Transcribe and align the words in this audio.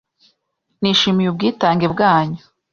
Nishimiye 0.81 1.27
ubwitange 1.29 1.85
bwanyu. 1.93 2.41